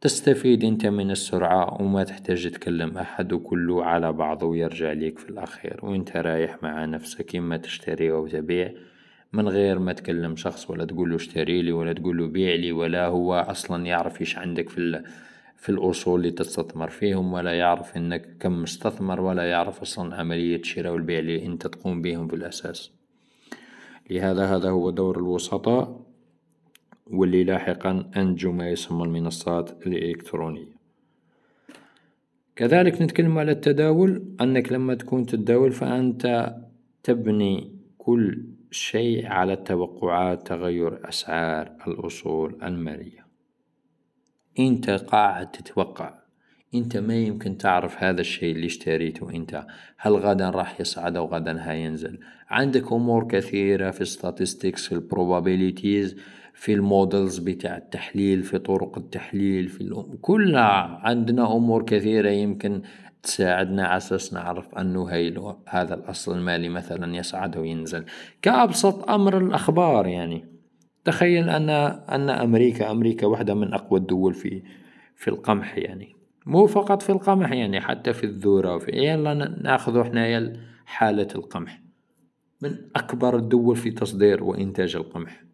تستفيد 0.00 0.64
انت 0.64 0.86
من 0.86 1.10
السرعة 1.10 1.82
وما 1.82 2.04
تحتاج 2.04 2.50
تكلم 2.50 2.98
أحد 2.98 3.32
وكله 3.32 3.84
على 3.84 4.12
بعضه 4.12 4.46
ويرجع 4.46 4.92
ليك 4.92 5.18
في 5.18 5.30
الأخير. 5.30 5.80
وانت 5.82 6.16
رايح 6.16 6.62
مع 6.62 6.84
نفسك 6.84 7.36
إما 7.36 7.56
تشتري 7.56 8.10
أو 8.10 8.26
تبيع. 8.26 8.72
من 9.32 9.48
غير 9.48 9.78
ما 9.78 9.92
تكلم 9.92 10.36
شخص 10.36 10.70
ولا 10.70 10.84
تقول 10.84 11.10
له 11.10 11.16
اشتري 11.16 11.62
لي 11.62 11.72
ولا 11.72 11.92
تقول 11.92 12.18
له 12.18 12.26
بيع 12.26 12.54
لي 12.54 12.72
ولا 12.72 13.06
هو 13.06 13.34
أصلا 13.34 13.86
يعرف 13.86 14.20
إيش 14.20 14.38
عندك 14.38 14.68
في 14.68 15.02
في 15.58 15.68
الأصول 15.68 16.20
اللي 16.20 16.30
تستثمر 16.30 16.88
فيهم 16.88 17.32
ولا 17.32 17.58
يعرف 17.58 17.96
إنك 17.96 18.36
كم 18.40 18.62
مستثمر 18.62 19.20
ولا 19.20 19.50
يعرف 19.50 19.80
أصلا 19.80 20.16
عملية 20.16 20.56
الشراء 20.56 20.92
والبيع 20.92 21.18
اللي 21.18 21.46
أنت 21.46 21.66
تقوم 21.66 22.02
بهم 22.02 22.28
في 22.28 22.36
الأساس. 22.36 22.90
لهذا 24.10 24.44
هذا 24.44 24.70
هو 24.70 24.90
دور 24.90 25.16
الوسطاء 25.16 26.00
واللي 27.06 27.44
لاحقا 27.44 28.10
أنتجوا 28.16 28.52
ما 28.52 28.70
يسمى 28.70 29.04
المنصات 29.04 29.86
الإلكترونية. 29.86 30.78
كذلك 32.56 33.02
نتكلم 33.02 33.38
على 33.38 33.52
التداول 33.52 34.22
أنك 34.40 34.72
لما 34.72 34.94
تكون 34.94 35.26
تتداول 35.26 35.72
فأنت 35.72 36.54
تبني 37.02 37.72
كل 37.98 38.44
شيء 38.70 39.26
على 39.26 39.56
توقعات 39.56 40.46
تغير 40.46 41.08
أسعار 41.08 41.72
الأصول 41.86 42.58
المالية. 42.62 43.26
أنت 44.58 44.90
قاعد 44.90 45.50
تتوقع. 45.50 46.14
أنت 46.74 46.96
ما 46.96 47.14
يمكن 47.14 47.58
تعرف 47.58 48.02
هذا 48.02 48.20
الشيء 48.20 48.54
اللي 48.54 48.66
اشتريته 48.66 49.30
أنت. 49.30 49.66
هل 49.98 50.12
غدا 50.12 50.50
راح 50.50 50.80
يصعد 50.80 51.16
أو 51.16 51.26
غدا 51.26 51.70
هينزل؟ 51.70 52.18
عندك 52.48 52.92
أمور 52.92 53.28
كثيرة 53.28 53.90
في 53.90 54.04
statistics 54.04 54.88
في 54.88 55.00
probabilities 55.14 56.20
في 56.54 56.72
المودلز 56.74 57.38
بتاع 57.38 57.76
التحليل 57.76 58.42
في 58.42 58.58
طرق 58.58 58.98
التحليل 58.98 59.68
في 59.68 59.80
الأم... 59.80 60.18
كلها 60.20 61.00
عندنا 61.02 61.56
أمور 61.56 61.82
كثيرة 61.84 62.30
يمكن 62.30 62.82
تساعدنا 63.22 63.86
على 63.86 63.96
أساس 63.96 64.32
نعرف 64.32 64.74
أنه 64.74 65.06
هي 65.06 65.54
هذا 65.68 65.94
الأصل 65.94 66.38
المالي 66.38 66.68
مثلا 66.68 67.16
يصعد 67.16 67.56
وينزل 67.56 68.04
كأبسط 68.42 69.10
أمر 69.10 69.38
الأخبار 69.38 70.06
يعني. 70.06 70.44
تخيل 71.04 71.48
أن 71.48 71.70
أن 71.70 72.30
أمريكا 72.30 72.90
أمريكا 72.90 73.26
واحدة 73.26 73.54
من 73.54 73.74
أقوى 73.74 74.00
الدول 74.00 74.34
في 74.34 74.62
في 75.16 75.28
القمح 75.28 75.78
يعني. 75.78 76.16
مو 76.46 76.66
فقط 76.66 77.02
في 77.02 77.10
القمح 77.10 77.52
يعني 77.52 77.80
حتى 77.80 78.12
في 78.12 78.24
الذرة 78.24 78.74
وفي 78.74 78.90
يلا 78.90 79.34
نأخذ 79.34 79.98
إحنا 79.98 80.52
حالة 80.86 81.28
القمح. 81.34 81.82
من 82.62 82.76
أكبر 82.96 83.36
الدول 83.36 83.76
في 83.76 83.90
تصدير 83.90 84.44
وإنتاج 84.44 84.96
القمح. 84.96 85.44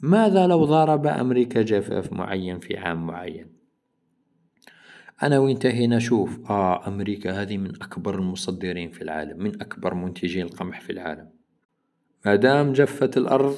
ماذا 0.00 0.46
لو 0.46 0.64
ضرب 0.64 1.06
أمريكا 1.06 1.62
جفاف 1.62 2.12
معين 2.12 2.58
في 2.58 2.76
عام 2.76 3.06
معين؟ 3.06 3.55
أنا 5.22 5.38
وإنت 5.38 5.66
هنا 5.66 5.96
نشوف 5.96 6.50
آه 6.50 6.88
أمريكا 6.88 7.42
هذه 7.42 7.56
من 7.58 7.70
أكبر 7.82 8.14
المصدرين 8.14 8.90
في 8.90 9.02
العالم 9.02 9.38
من 9.38 9.62
أكبر 9.62 9.94
منتجي 9.94 10.42
القمح 10.42 10.80
في 10.80 10.90
العالم. 10.90 11.30
ما 12.26 12.36
دام 12.36 12.72
جفت 12.72 13.16
الأرض 13.16 13.56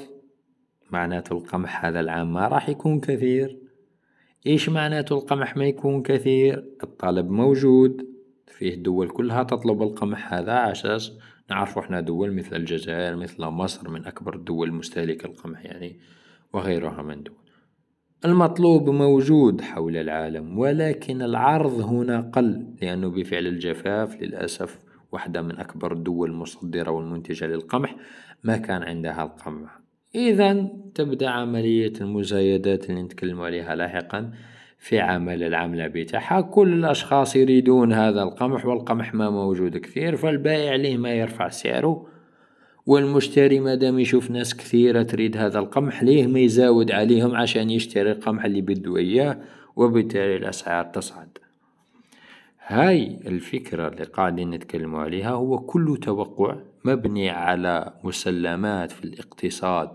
معناته 0.90 1.32
القمح 1.32 1.84
هذا 1.84 2.00
العام 2.00 2.32
ما 2.32 2.48
راح 2.48 2.68
يكون 2.68 3.00
كثير. 3.00 3.58
إيش 4.46 4.68
معناته 4.68 5.18
القمح 5.18 5.56
ما 5.56 5.64
يكون 5.64 6.02
كثير؟ 6.02 6.64
الطلب 6.82 7.30
موجود. 7.30 8.06
فيه 8.46 8.74
دول 8.74 9.08
كلها 9.08 9.42
تطلب 9.42 9.82
القمح 9.82 10.34
هذا 10.34 10.52
عشان 10.52 10.98
نعرف 11.50 11.78
إحنا 11.78 12.00
دول 12.00 12.32
مثل 12.32 12.56
الجزائر 12.56 13.16
مثل 13.16 13.44
مصر 13.44 13.88
من 13.90 14.06
أكبر 14.06 14.34
الدول 14.34 14.72
مستهلكة 14.72 15.26
القمح 15.26 15.64
يعني 15.64 16.00
وغيرها 16.52 17.02
من 17.02 17.22
دول. 17.22 17.47
المطلوب 18.24 18.90
موجود 18.90 19.60
حول 19.60 19.96
العالم 19.96 20.58
ولكن 20.58 21.22
العرض 21.22 21.80
هنا 21.80 22.20
قل 22.20 22.66
لأنه 22.82 23.10
بفعل 23.10 23.46
الجفاف 23.46 24.22
للأسف 24.22 24.78
واحدة 25.12 25.42
من 25.42 25.58
أكبر 25.58 25.92
الدول 25.92 26.30
المصدرة 26.30 26.90
والمنتجة 26.90 27.46
للقمح 27.46 27.96
ما 28.44 28.56
كان 28.56 28.82
عندها 28.82 29.22
القمح. 29.22 29.80
إذا 30.14 30.68
تبدأ 30.94 31.28
عملية 31.28 31.92
المزايدات 32.00 32.90
اللي 32.90 33.02
نتكلم 33.02 33.40
عليها 33.40 33.74
لاحقا 33.74 34.30
في 34.78 35.00
عمل 35.00 35.42
العملة 35.42 35.86
بتاعها 35.86 36.40
كل 36.40 36.72
الأشخاص 36.72 37.36
يريدون 37.36 37.92
هذا 37.92 38.22
القمح 38.22 38.66
والقمح 38.66 39.14
ما 39.14 39.30
موجود 39.30 39.76
كثير 39.76 40.16
فالبائع 40.16 40.74
ليه 40.74 40.96
ما 40.96 41.14
يرفع 41.14 41.48
سعره؟ 41.48 42.17
والمشتري 42.88 43.60
مادام 43.60 43.98
يشوف 43.98 44.30
ناس 44.30 44.56
كثيرة 44.56 45.02
تريد 45.02 45.36
هذا 45.36 45.58
القمح 45.58 46.02
ليه 46.02 46.26
ما 46.26 46.40
يزاود 46.40 46.90
عليهم 46.92 47.36
عشان 47.36 47.70
يشتري 47.70 48.12
القمح 48.12 48.44
اللي 48.44 48.60
بده 48.60 48.96
إياه 48.96 49.38
وبالتالي 49.76 50.36
الأسعار 50.36 50.84
تصعد. 50.84 51.38
هاي 52.66 53.18
الفكرة 53.26 53.88
اللي 53.88 54.04
قاعدين 54.04 54.50
نتكلم 54.50 54.96
عليها. 54.96 55.30
هو 55.30 55.58
كله 55.58 55.96
توقع 55.96 56.56
مبني 56.84 57.30
على 57.30 57.92
مسلمات 58.04 58.92
في 58.92 59.04
الاقتصاد 59.04 59.88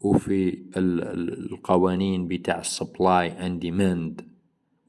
وفي 0.00 0.58
القوانين 0.76 2.28
بتاع 2.28 2.60
ال 2.60 2.72
supply 2.72 3.46
and 3.46 3.60
demand 3.60 4.33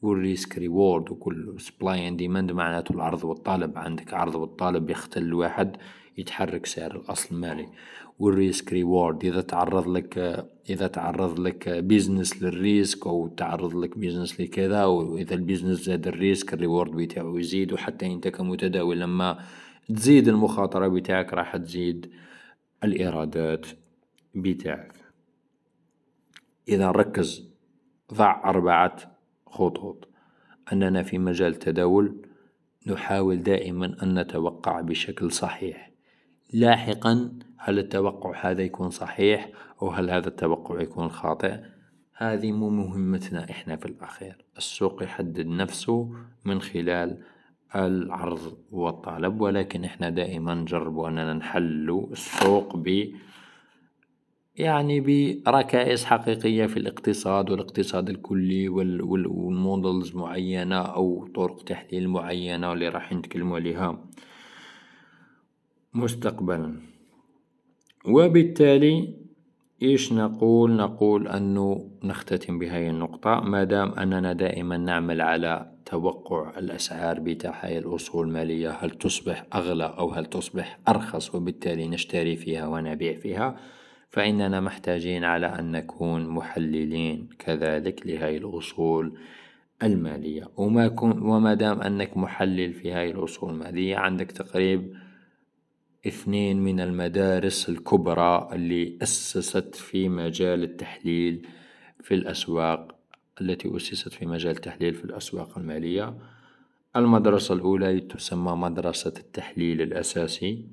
وال 0.06 0.23
risk 0.23 0.58
reward 0.58 1.12
وكل 1.12 1.56
supply 1.58 2.08
and 2.08 2.18
demand 2.18 2.52
معناته 2.52 2.94
العرض 2.94 3.24
والطلب 3.24 3.78
عندك 3.78 4.14
عرض 4.14 4.36
والطلب 4.36 4.90
يختل 4.90 5.34
واحد 5.34 5.78
يتحرك 6.18 6.66
سعر 6.66 6.96
الأصل 6.96 7.36
المالي. 7.36 7.68
وال 8.20 8.38
risk 8.38 8.74
reward 8.74 9.26
إذا 9.26 9.42
تعرض 9.42 9.88
لك 9.88 10.46
إذا 10.70 10.88
تعرض 10.88 11.40
لك 11.40 11.70
business 11.70 12.44
لل 12.44 12.65
risk 12.65 13.08
أو 13.08 13.28
تعرض 13.28 13.76
لك 13.76 13.98
business 13.98 14.42
لكذا 14.42 14.86
وإذا 14.86 15.34
ال 15.34 15.39
business 15.39 15.80
زاد 15.80 16.08
ال 16.08 16.17
risk 16.17 16.54
ال 16.54 16.59
reward 16.59 16.92
بتاعه 16.92 17.40
يزيد 17.40 17.74
وحتى 17.74 18.06
أنت 18.06 18.28
كمتداول 18.28 19.00
لما 19.00 19.40
تزيد 19.96 20.28
المخاطرة 20.28 20.88
بتاعك 20.88 21.34
راح 21.34 21.58
تزيد 21.58 22.12
الإيرادات 22.84 23.66
بتاعك. 24.36 24.94
إذا 26.70 26.92
ركز 26.92 27.50
ضع 28.14 28.50
أربعة 28.50 29.15
خطوط. 29.56 30.08
أننا 30.74 31.04
في 31.04 31.18
مجال 31.18 31.52
التداول 31.54 32.26
نحاول 32.88 33.44
دائما 33.44 33.96
أن 34.04 34.20
نتوقع 34.20 34.82
بشكل 34.82 35.32
صحيح. 35.32 35.92
لاحقا 36.54 37.40
هل 37.58 37.80
التوقع 37.80 38.52
هذا 38.52 38.62
يكون 38.62 38.90
صحيح 38.90 39.50
أو 39.82 39.90
هل 39.90 40.10
هذا 40.10 40.28
التوقع 40.28 40.82
يكون 40.82 41.10
خاطئ؟ 41.10 41.60
هذه 42.18 42.52
مو 42.52 42.70
مهمتنا 42.70 43.50
إحنا 43.50 43.76
في 43.76 43.86
الأخير. 43.86 44.46
السوق 44.58 45.04
يحدد 45.04 45.48
نفسه 45.48 46.12
من 46.46 46.62
خلال 46.62 47.22
العرض 47.76 48.58
والطلب 48.72 49.42
ولكن 49.42 49.84
إحنا 49.84 50.10
دائما 50.10 50.54
نجرب 50.54 51.00
أننا 51.00 51.34
نحل 51.34 52.08
السوق 52.12 52.78
ب 52.78 53.12
يعني 54.58 55.00
بركائز 55.00 56.06
حقيقية 56.06 56.66
في 56.66 56.78
الاقتصاد 56.78 57.50
والاقتصاد 57.50 58.10
الكلي 58.10 58.70
والمودلز 58.70 60.16
معينة 60.16 60.82
أو 60.82 61.28
طرق 61.36 61.64
تحليل 61.64 62.10
معينة 62.10 62.74
اللي 62.74 62.90
راح 62.90 63.14
نتكلموا 63.14 63.56
عليها 63.56 64.06
مستقبلا. 65.94 66.82
وبالتالي 68.06 69.26
إيش 69.82 70.14
نقول؟ 70.14 70.76
نقول 70.76 71.28
أنه 71.28 71.90
نختتم 72.04 72.60
بهذه 72.60 72.90
النقطة 72.90 73.40
ما 73.40 73.64
دام 73.64 73.92
أننا 73.92 74.34
دائما 74.34 74.78
نعمل 74.78 75.22
على 75.22 75.72
توقع 75.86 76.58
الأسعار 76.58 77.20
بتاع 77.20 77.66
هاي 77.66 77.78
الأصول 77.78 78.28
المالية 78.28 78.72
هل 78.72 78.90
تصبح 78.90 79.46
أغلى 79.56 79.96
أو 79.98 80.10
هل 80.12 80.26
تصبح 80.26 80.80
أرخص؟ 80.88 81.36
وبالتالي 81.36 81.88
نشتري 81.88 82.36
فيها 82.36 82.68
ونبيع 82.68 83.20
فيها. 83.20 83.58
فإننا 84.16 84.60
محتاجين 84.62 85.24
على 85.24 85.48
أن 85.48 85.72
نكون 85.72 86.28
محللين 86.28 87.30
كذلك 87.40 88.08
لهذه 88.08 88.38
الأصول 88.38 89.18
المالية. 89.84 90.50
وما, 90.58 90.96
وما 91.02 91.54
دام 91.54 91.82
أنك 91.82 92.18
محلل 92.18 92.74
في 92.74 92.94
هذه 92.94 93.12
الأصول 93.12 93.50
المالية 93.50 93.98
عندك 93.98 94.32
تقريب 94.32 94.94
اثنين 96.08 96.64
من 96.64 96.80
المدارس 96.80 97.70
الكبرى 97.70 98.50
اللي 98.54 98.98
أسست 99.04 99.76
في 99.76 100.10
مجال 100.10 100.64
التحليل 100.64 101.48
في 102.04 102.14
الأسواق 102.14 102.96
التي 103.42 103.76
أسست 103.76 104.14
في 104.14 104.26
مجال 104.26 104.52
التحليل 104.56 104.94
في 104.94 105.06
الأسواق 105.06 105.58
المالية. 105.58 106.18
المدرسة 106.96 107.56
الأولى 107.56 108.00
تسمى 108.00 108.52
مدرسة 108.56 109.14
التحليل 109.20 109.82
الأساسي. 109.82 110.66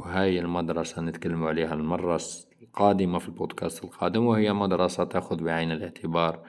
وهاي 0.00 0.38
المدرسة 0.38 1.02
نتكلم 1.02 1.44
عليها 1.44 1.74
المرة 1.74 2.20
القادمة 2.62 3.18
في 3.18 3.28
البودكاست 3.28 3.84
القادم 3.84 4.26
وهي 4.26 4.52
مدرسة 4.52 5.04
تأخذ 5.04 5.42
بعين 5.44 5.72
الاعتبار 5.72 6.40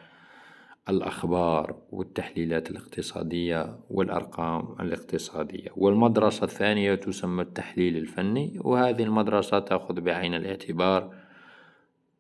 الأخبار 0.90 1.76
والتحليلات 1.92 2.72
الاقتصادية 2.72 3.80
والأرقام 3.90 4.76
الاقتصادية. 4.80 5.70
والمدرسة 5.76 6.44
الثانية 6.44 6.96
تسمى 6.96 7.42
التحليل 7.42 7.98
الفني 7.98 8.60
وهذه 8.60 9.04
المدرسة 9.04 9.60
تأخذ 9.60 10.02
بعين 10.02 10.34
الاعتبار 10.34 11.14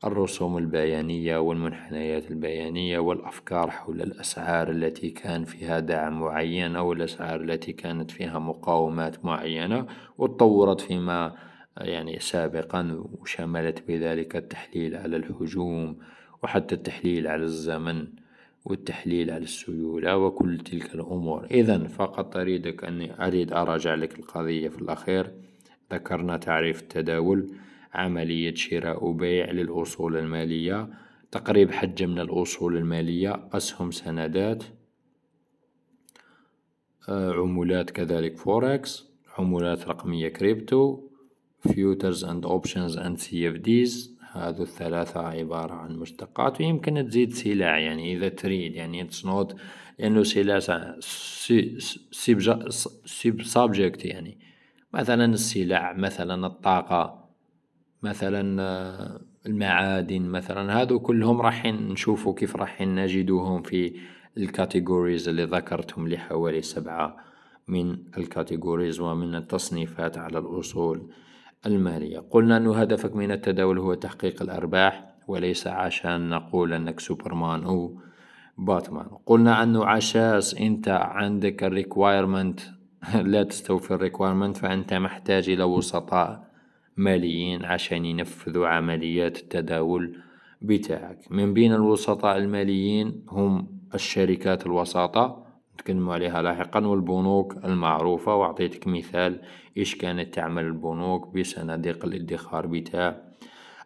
الرسوم 0.05 0.57
البيانية 0.57 1.37
والمنحنيات 1.37 2.31
البيانية 2.31 2.99
والأفكار 2.99 3.71
حول 3.71 4.01
الأسعار 4.01 4.69
التي 4.69 5.09
كان 5.09 5.45
فيها 5.45 5.79
دعم 5.79 6.19
معين 6.19 6.75
أو 6.75 6.93
الأسعار 6.93 7.41
التي 7.41 7.73
كانت 7.73 8.11
فيها 8.11 8.39
مقاومات 8.39 9.25
معينة 9.25 9.85
وتطورت 10.17 10.81
فيما 10.81 11.35
يعني 11.77 12.19
سابقا 12.19 13.03
وشملت 13.19 13.87
بذلك 13.87 14.35
التحليل 14.35 14.95
على 14.95 15.17
الهجوم 15.17 15.97
وحتى 16.43 16.75
التحليل 16.75 17.27
على 17.27 17.43
الزمن 17.43 18.07
والتحليل 18.65 19.31
على 19.31 19.43
السيولة 19.43 20.17
وكل 20.17 20.57
تلك 20.57 20.95
الأمور. 20.95 21.47
إذا 21.51 21.87
فقط 21.87 22.37
أريدك 22.37 22.83
أني 22.83 23.25
أريد 23.27 23.53
أراجع 23.53 23.95
لك 23.95 24.19
القضية 24.19 24.69
في 24.69 24.81
الأخير. 24.81 25.31
ذكرنا 25.93 26.37
تعريف 26.37 26.81
التداول. 26.81 27.51
عملية 27.93 28.55
شراء 28.55 29.05
وبيع 29.05 29.51
للأصول 29.51 30.17
المالية. 30.17 30.89
تقريب 31.31 31.71
حجة 31.71 32.05
من 32.05 32.19
الأصول 32.19 32.77
المالية 32.77 33.47
أسهم 33.53 33.91
سندات. 33.91 34.63
عمولات 37.09 37.89
كذلك 37.89 38.37
فوركس 38.37 39.11
عمولات 39.37 39.87
رقمية 39.87 40.27
crypto 40.27 41.09
futures 41.59 42.23
and 42.25 42.45
options 42.45 42.97
and 42.97 43.17
CFDs 43.17 44.17
هذو 44.31 44.63
الثلاثة 44.63 45.19
عبارة 45.19 45.73
عن 45.73 45.95
مشتقات 45.95 46.61
ويمكن 46.61 47.07
تزيد 47.07 47.33
سلع 47.33 47.77
يعني 47.77 48.13
إذا 48.13 48.29
تريد. 48.29 48.75
يعني 48.75 49.01
it's 49.01 49.25
not 49.25 49.55
لأنه 49.99 50.23
سلع 50.23 50.59
sub 53.05 53.41
subject 53.43 54.05
يعني. 54.05 54.37
مثلا 54.93 55.25
السلع 55.25 55.93
مثلا 55.93 56.47
الطاقة. 56.47 57.20
مثلا 58.03 58.61
آه، 58.61 59.21
المعادن 59.45 60.21
مثلا. 60.21 60.81
هذو 60.81 60.99
كلهم 60.99 61.41
راح 61.41 61.65
نشوفوا 61.65 62.33
كيف 62.33 62.55
راح 62.55 62.81
نجدوهم 62.81 63.61
في 63.61 63.95
ال 64.37 64.45
categories 64.45 65.29
اللي 65.29 65.43
ذكرتهم 65.43 66.07
لحوالي 66.07 66.61
سبعة 66.61 67.17
من 67.67 67.97
ال 68.17 68.25
categories 68.25 68.99
ومن 68.99 69.35
التصنيفات 69.35 70.17
على 70.17 70.39
الأصول 70.39 71.11
المالية. 71.65 72.19
قلنا 72.19 72.57
أن 72.57 72.67
هدفك 72.67 73.15
من 73.15 73.31
التداول 73.31 73.79
هو 73.79 73.93
تحقيق 73.93 74.41
الأرباح 74.41 75.15
وليس 75.27 75.67
عشان 75.67 76.29
نقول 76.29 76.73
أنك 76.73 76.99
سوبرمان 76.99 77.63
أو 77.63 78.01
باتمان. 78.57 79.05
قلنا 79.25 79.63
أنه 79.63 79.85
عشان 79.85 80.55
أنت 80.55 80.87
عندك 80.89 81.63
ال 81.63 81.71
requirement 81.71 82.59
لا 83.21 83.43
تستوفي 83.43 83.91
ال 83.91 83.97
requirement 83.97 84.57
فأنت 84.57 84.93
محتاج 84.93 85.49
إلى 85.49 85.63
وسطاء 85.63 86.50
ماليين 86.97 87.65
عشان 87.65 88.05
ينفذوا 88.05 88.67
عمليات 88.67 89.39
التداول 89.39 90.17
بتاعك. 90.61 91.17
من 91.29 91.53
بين 91.53 91.73
الوسطاء 91.73 92.37
الماليين 92.37 93.25
هم 93.29 93.67
الشركات 93.93 94.65
الوساطة 94.65 95.45
نتكلم 95.73 96.09
عليها 96.09 96.41
لاحقا 96.41 96.85
والبنوك 96.85 97.57
المعروفة. 97.65 98.35
وأعطيتك 98.35 98.87
مثال 98.87 99.41
إيش 99.77 99.95
كانت 99.95 100.33
تعمل 100.33 100.63
البنوك 100.63 101.37
بصناديق 101.37 102.05
الادخار 102.05 102.67
بتاع 102.67 103.21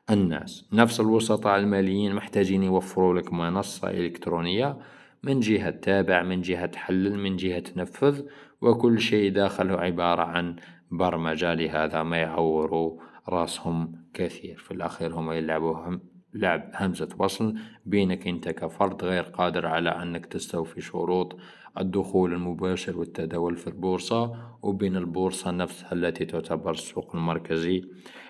الناس. 0.10 0.70
نفس 0.74 1.00
الوسطاء 1.00 1.60
الماليين 1.60 2.16
محتاجين 2.16 2.64
يوفروا 2.64 3.20
لك 3.20 3.34
منصة 3.34 3.90
إلكترونية 3.90 4.78
من 5.24 5.40
جهة 5.40 5.70
تابع 5.70 6.24
من 6.24 6.42
جهة 6.42 6.66
تحلل 6.66 7.20
من 7.20 7.36
جهة 7.36 7.60
تنفذ 7.60 8.22
وكل 8.62 9.00
شيء 9.00 9.32
داخله 9.32 9.74
عبارة 9.76 10.22
عن 10.22 10.56
برمجة 10.98 11.54
لهذا 11.54 12.04
ما 12.04 12.18
يعوروا 12.18 13.00
راسهم 13.30 13.92
كثير. 14.14 14.58
في 14.58 14.72
الأخير 14.72 15.14
هم 15.14 15.32
يلعبوا 15.32 15.76
هم 15.76 16.02
لعب 16.34 16.72
همزة 16.76 17.10
وصل. 17.20 17.56
بينك 17.86 18.28
أنت 18.28 18.50
كفرد 18.50 19.04
غير 19.04 19.24
قادر 19.24 19.66
على 19.66 19.90
أنك 19.90 20.26
تستوفي 20.26 20.82
شروط 20.82 21.38
الدخول 21.80 22.34
المباشر 22.34 23.00
والتداول 23.00 23.56
في 23.56 23.68
البورصة 23.68 24.34
وبين 24.64 24.96
البورصة 24.96 25.52
نفسها 25.52 25.94
التي 25.94 26.26
تعتبر 26.26 26.72
السوق 26.72 27.16
المركزي 27.16 27.84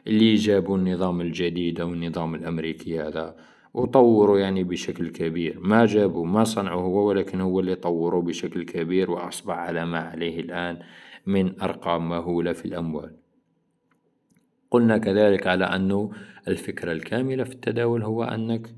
اللي 0.08 0.36
جابوا 0.36 0.78
النظام 0.78 1.22
الجديد 1.22 1.82
أو 1.82 1.94
النظام 1.94 2.36
الأمريكي 2.36 3.02
هذا. 3.02 3.36
وطوروا 3.74 4.40
يعني 4.40 4.64
بشكل 4.64 5.10
كبير. 5.10 5.60
ما 5.60 5.86
جابوا 5.86 6.26
ما 6.26 6.44
صنعوا 6.44 6.82
هو 6.82 7.08
ولكن 7.08 7.42
هو 7.42 7.60
اللي 7.60 7.76
طوروا 7.76 8.22
بشكل 8.22 8.64
كبير 8.64 9.12
وأصبح 9.12 9.56
على 9.56 9.86
ما 9.86 10.00
عليه 10.00 10.40
الآن 10.40 10.80
من 11.26 11.62
أرقام 11.62 12.10
مهولة 12.10 12.54
في 12.54 12.66
الأموال. 12.66 13.16
قلنا 14.72 14.98
كذلك 14.98 15.48
على 15.48 15.66
أنه 15.66 16.12
الفكرة 16.48 16.92
الكاملة 16.92 17.44
في 17.44 17.52
التداول 17.52 18.04
هو 18.04 18.24
أنك 18.24 18.76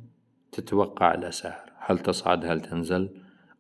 تتوقع 0.52 1.14
الأسعار. 1.14 1.72
هل 1.80 2.00
تصعد 2.00 2.46
هل 2.46 2.62
تنزل 2.62 3.10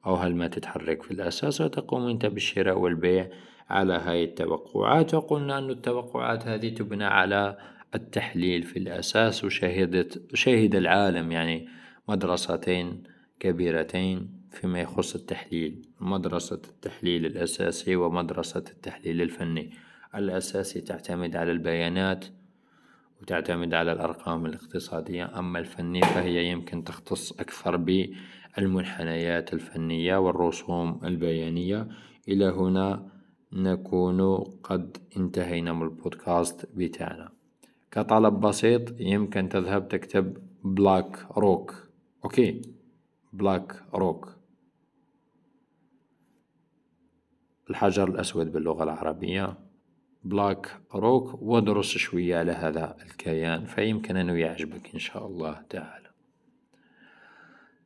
أو 0.05 0.15
هل 0.15 0.35
ما 0.35 0.47
تتحرك 0.47 1.03
في 1.03 1.11
الأساس. 1.11 1.61
وتقوم 1.61 2.07
أنت 2.07 2.25
بالشراء 2.25 2.79
والبيع 2.79 3.29
على 3.69 3.93
هاي 3.93 4.23
التوقعات. 4.23 5.13
وقلنا 5.13 5.57
أن 5.57 5.69
التوقعات 5.69 6.47
هذه 6.47 6.69
تبنى 6.69 7.05
على 7.05 7.57
التحليل 7.95 8.63
في 8.63 8.79
الأساس. 8.79 9.43
وشهدت 9.43 10.35
شهد 10.35 10.75
العالم 10.75 11.31
يعني 11.31 11.67
مدرستين 12.09 13.03
كبيرتين 13.39 14.36
فيما 14.51 14.81
يخص 14.81 15.15
التحليل 15.15 15.81
مدرسة 15.99 16.61
التحليل 16.69 17.25
الأساسي 17.25 17.95
ومدرسة 17.95 18.63
التحليل 18.69 19.21
الفني. 19.21 19.71
الأساسي 20.15 20.81
تعتمد 20.81 21.35
على 21.35 21.51
البيانات 21.51 22.25
وتعتمد 23.21 23.73
على 23.73 23.91
الأرقام 23.91 24.45
الاقتصادية 24.45 25.39
أما 25.39 25.59
الفني 25.59 26.01
فهي 26.01 26.51
يمكن 26.51 26.83
تختص 26.83 27.31
أكثر 27.31 27.77
بالمنحنيات 27.77 29.53
الفنية 29.53 30.17
والرسوم 30.17 30.99
البيانية. 31.03 31.87
إلى 32.27 32.45
هنا 32.45 33.07
نكون 33.53 34.37
قد 34.63 34.97
انتهينا 35.17 35.73
من 35.73 35.81
البودكاست 35.81 36.69
بتاعنا. 36.75 37.31
كطلب 37.91 38.39
بسيط 38.39 38.99
يمكن 38.99 39.49
تذهب 39.49 39.87
تكتب 39.87 40.37
BlackRock. 40.63 41.75
Okay 42.23 42.61
BlackRock. 43.33 44.36
الحجر 47.69 48.09
الأسود 48.09 48.51
باللغة 48.51 48.83
العربية. 48.83 49.57
بلاك 50.23 50.81
روك 50.95 51.41
وادرس 51.41 51.97
شوية 51.97 52.37
على 52.37 52.51
هذا 52.51 52.95
الكيان 53.05 53.65
فيمكن 53.65 54.17
أنه 54.17 54.33
يعجبك 54.33 54.93
إن 54.93 54.99
شاء 54.99 55.27
الله 55.27 55.61
تعالى. 55.69 56.07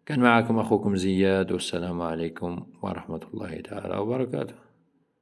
كان 0.06 0.20
معكم 0.20 0.60
أخوكم 0.60 0.96
زياد 0.96 1.52
والسلام 1.52 2.02
عليكم 2.02 2.66
ورحمة 2.82 3.22
الله 3.34 3.62
تعالى 3.62 3.98
وبركاته. 3.98 4.71